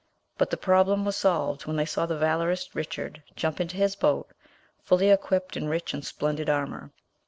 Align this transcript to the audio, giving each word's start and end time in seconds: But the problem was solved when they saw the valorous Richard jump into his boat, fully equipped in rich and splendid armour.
But 0.35 0.49
the 0.49 0.57
problem 0.57 1.05
was 1.05 1.15
solved 1.15 1.67
when 1.67 1.75
they 1.75 1.85
saw 1.85 2.07
the 2.07 2.17
valorous 2.17 2.73
Richard 2.73 3.21
jump 3.35 3.61
into 3.61 3.77
his 3.77 3.95
boat, 3.95 4.31
fully 4.83 5.11
equipped 5.11 5.55
in 5.55 5.69
rich 5.69 5.93
and 5.93 6.03
splendid 6.03 6.49
armour. 6.49 6.89